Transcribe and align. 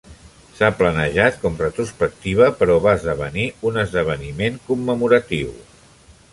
S'ha 0.59 0.69
planejat 0.77 1.37
com 1.43 1.59
retrospectiva 1.63 2.49
però 2.63 2.79
va 2.87 2.95
esdevenir 3.01 3.47
un 3.71 3.79
esdeveniment 3.85 4.61
commemoratiu. 4.73 5.57